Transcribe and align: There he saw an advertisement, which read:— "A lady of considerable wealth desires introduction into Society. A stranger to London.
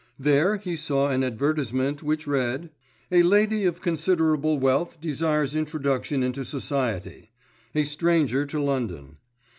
There 0.17 0.57
he 0.57 0.75
saw 0.77 1.09
an 1.11 1.23
advertisement, 1.23 2.01
which 2.01 2.25
read:— 2.25 2.71
"A 3.11 3.21
lady 3.21 3.65
of 3.65 3.81
considerable 3.81 4.57
wealth 4.57 4.99
desires 4.99 5.53
introduction 5.53 6.23
into 6.23 6.43
Society. 6.43 7.29
A 7.75 7.83
stranger 7.83 8.47
to 8.47 8.59
London. 8.59 9.17